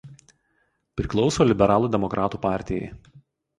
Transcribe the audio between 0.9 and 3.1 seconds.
Priklauso Liberalų demokratų partijai.